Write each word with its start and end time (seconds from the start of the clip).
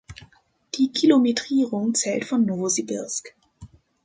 Die 0.79 0.91
Kilometrierung 0.91 1.93
zählt 1.93 2.25
von 2.25 2.43
Nowosibirsk. 2.43 3.35